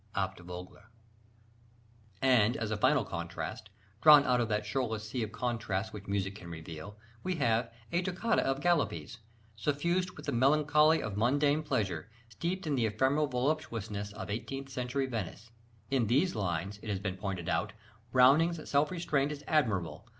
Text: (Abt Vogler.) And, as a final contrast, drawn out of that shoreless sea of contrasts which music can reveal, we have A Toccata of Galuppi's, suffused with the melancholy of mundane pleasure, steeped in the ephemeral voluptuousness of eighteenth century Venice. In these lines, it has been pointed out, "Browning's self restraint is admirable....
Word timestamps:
(Abt 0.15 0.39
Vogler.) 0.39 0.89
And, 2.23 2.57
as 2.57 2.71
a 2.71 2.75
final 2.75 3.05
contrast, 3.05 3.69
drawn 4.01 4.23
out 4.25 4.41
of 4.41 4.49
that 4.49 4.65
shoreless 4.65 5.07
sea 5.07 5.21
of 5.21 5.31
contrasts 5.31 5.93
which 5.93 6.07
music 6.07 6.33
can 6.33 6.49
reveal, 6.49 6.97
we 7.21 7.35
have 7.35 7.71
A 7.91 8.01
Toccata 8.01 8.41
of 8.41 8.61
Galuppi's, 8.61 9.19
suffused 9.55 10.09
with 10.17 10.25
the 10.25 10.31
melancholy 10.31 11.03
of 11.03 11.17
mundane 11.17 11.61
pleasure, 11.61 12.09
steeped 12.29 12.65
in 12.65 12.73
the 12.73 12.87
ephemeral 12.87 13.27
voluptuousness 13.27 14.11
of 14.13 14.31
eighteenth 14.31 14.69
century 14.69 15.05
Venice. 15.05 15.51
In 15.91 16.07
these 16.07 16.33
lines, 16.33 16.79
it 16.81 16.89
has 16.89 16.97
been 16.99 17.17
pointed 17.17 17.47
out, 17.47 17.73
"Browning's 18.11 18.67
self 18.67 18.89
restraint 18.89 19.31
is 19.31 19.43
admirable.... 19.47 20.07